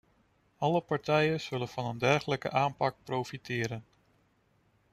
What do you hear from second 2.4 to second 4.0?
aanpak profiteren.